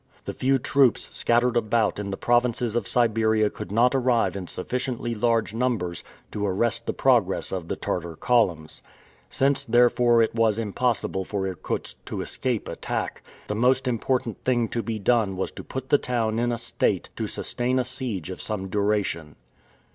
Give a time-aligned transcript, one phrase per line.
[0.25, 5.13] The few troops scattered about in the provinces of Siberia could not arrive in sufficiently
[5.13, 8.81] large numbers to arrest the progress of the Tartar columns.
[9.29, 14.81] Since therefore it was impossible for Irkutsk to escape attack, the most important thing to
[14.81, 18.41] be done was to put the town in a state to sustain a siege of
[18.41, 19.35] some duration.